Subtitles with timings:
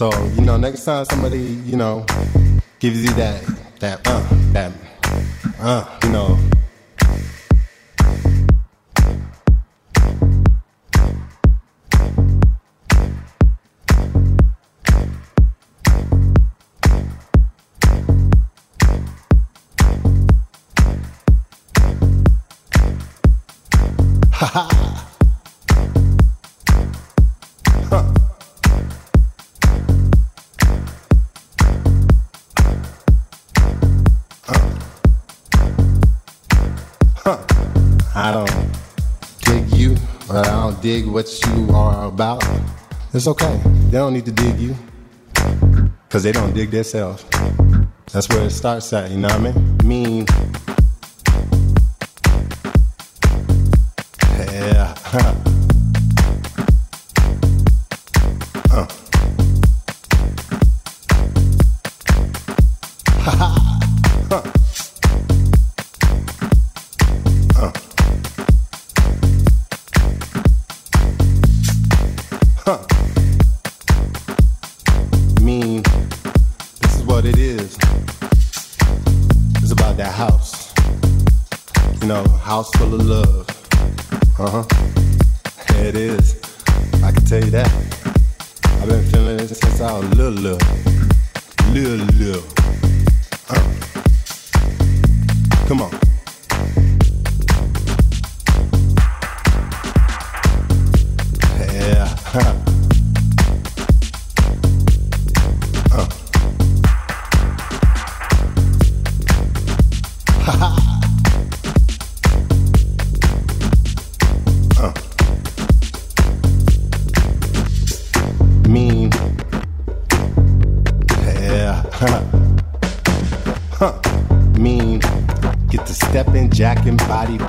[0.00, 2.06] So you know, next time somebody you know
[2.78, 3.44] gives you that
[3.80, 4.72] that uh that
[5.58, 6.38] uh you know
[41.20, 42.42] what you are about,
[43.12, 43.60] it's okay.
[43.90, 44.74] They don't need to dig you
[46.08, 47.26] because they don't dig themselves.
[48.10, 49.76] That's where it starts at, you know what I mean?
[49.84, 50.26] Mean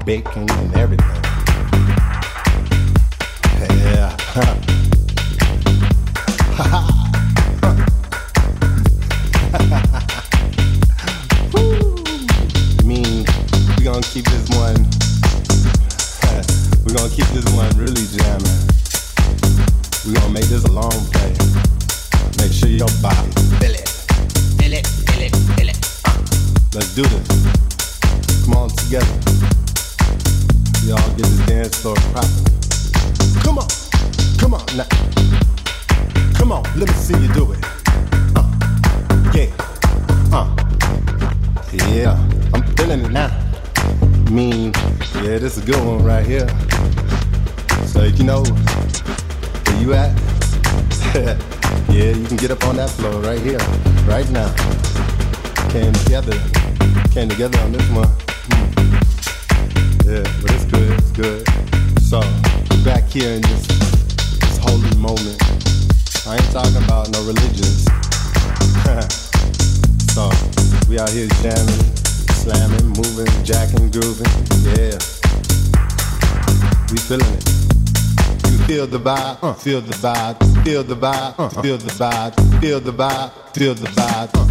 [0.05, 0.50] bacon
[79.61, 84.50] feel the vibe, feel the vibe, feel the vibe, feel the vibe, feel the vibe.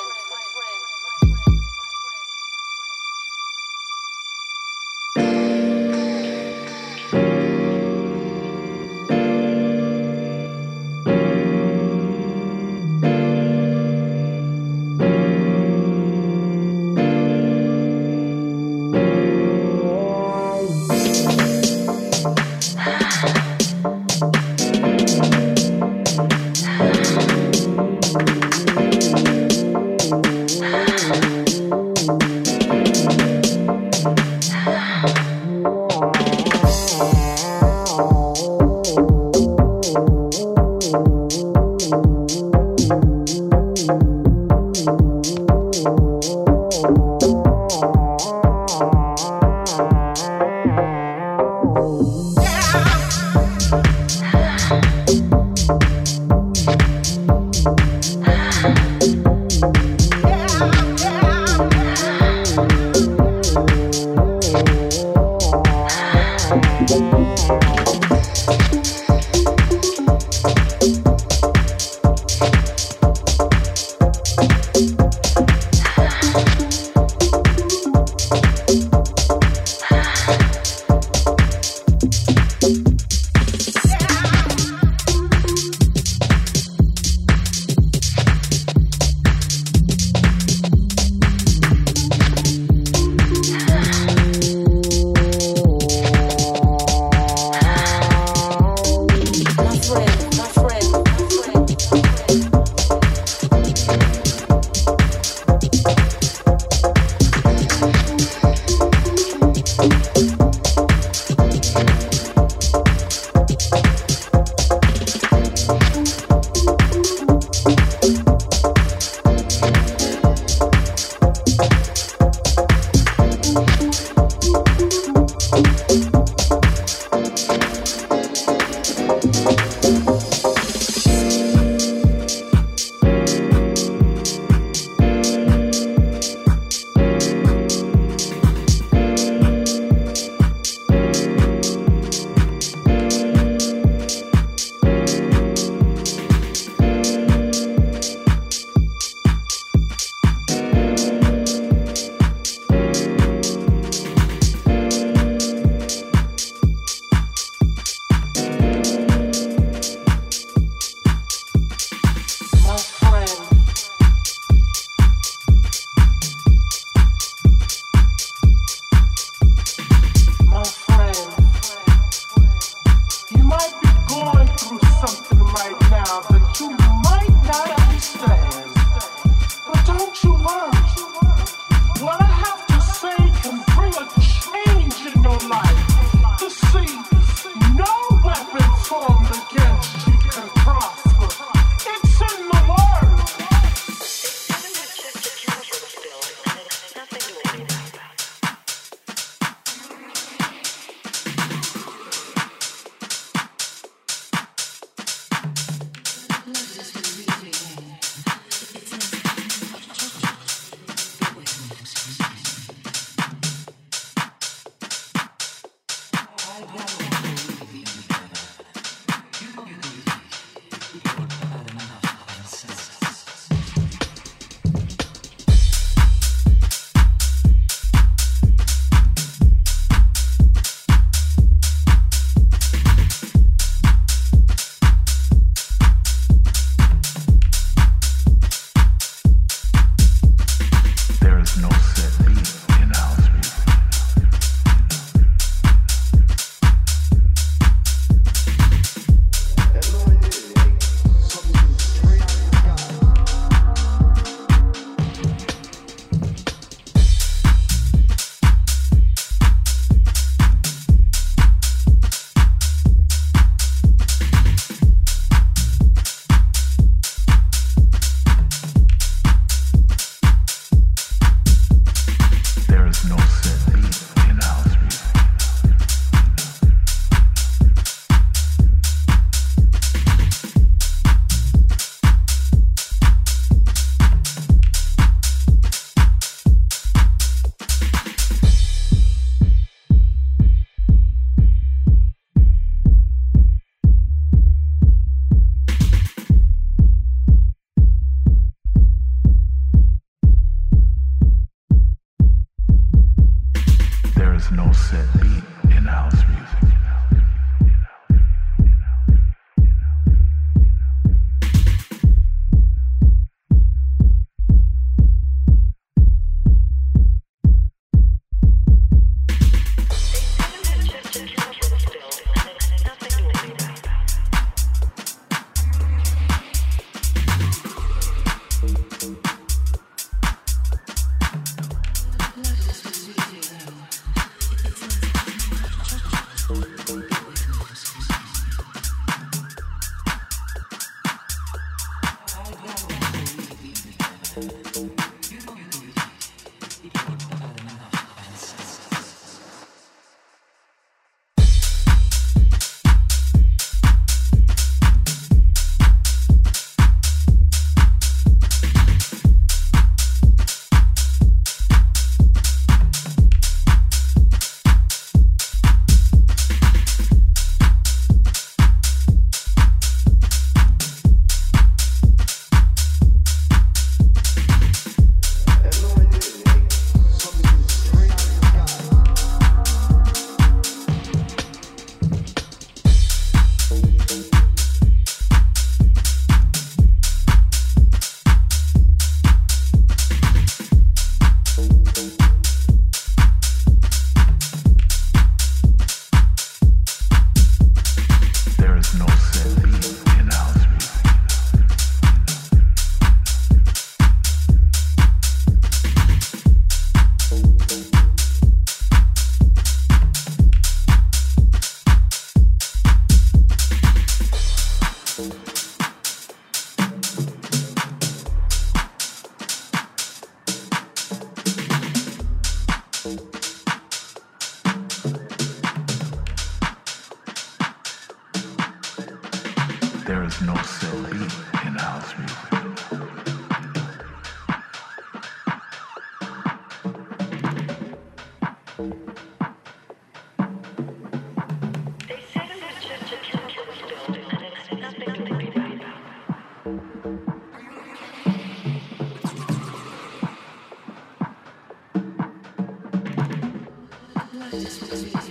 [454.51, 455.30] Just, just.